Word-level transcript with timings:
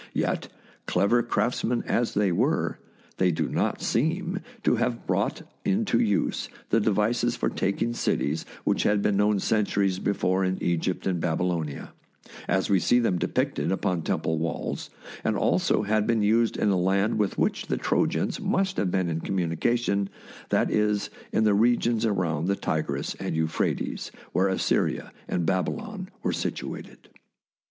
Yet, 0.15 0.47
clever 0.87 1.21
craftsmen 1.21 1.83
as 1.83 2.15
they 2.15 2.31
were, 2.31 2.79
they 3.17 3.29
do 3.29 3.47
not 3.47 3.83
seem 3.83 4.39
to 4.63 4.77
have 4.77 5.05
brought 5.05 5.43
into 5.63 5.99
use 5.99 6.49
the 6.71 6.79
devices 6.79 7.35
for 7.35 7.49
taking 7.49 7.93
cities 7.93 8.43
which 8.63 8.81
had 8.81 9.03
been 9.03 9.15
known 9.15 9.39
centuries 9.39 9.99
before 9.99 10.43
in 10.43 10.57
Egypt 10.59 11.05
and 11.05 11.19
Baby 11.19 11.43
lonia, 11.43 11.89
as 12.47 12.67
we 12.67 12.79
see 12.79 12.97
them 12.97 13.19
depicted 13.19 13.71
upon 13.71 14.01
temple 14.01 14.39
walls, 14.39 14.89
and 15.23 15.37
also 15.37 15.83
had 15.83 16.07
been 16.07 16.23
used 16.23 16.57
in 16.57 16.69
a 16.69 16.77
land 16.79 17.19
with 17.19 17.37
which 17.37 17.67
the 17.67 17.77
Trojans 17.77 18.39
must 18.41 18.77
have 18.77 18.89
been 18.89 19.07
in 19.07 19.19
communication— 19.21 20.09
that 20.49 20.71
is, 20.71 21.11
in 21.31 21.43
the 21.43 21.53
regions 21.53 22.07
around 22.07 22.47
the 22.47 22.55
Tigris 22.55 23.13
and 23.19 23.35
Euphrates, 23.35 24.11
where 24.33 24.47
Assyria 24.47 25.11
and 25.27 25.45
Babylon 25.45 26.09
were 26.23 26.33
situated. 26.33 27.09